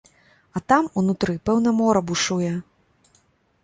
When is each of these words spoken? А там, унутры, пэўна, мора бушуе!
А 0.59 0.61
там, 0.73 0.89
унутры, 1.03 1.37
пэўна, 1.51 1.77
мора 1.83 2.05
бушуе! 2.09 2.53